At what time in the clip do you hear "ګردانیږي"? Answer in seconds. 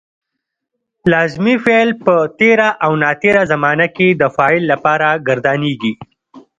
5.27-5.93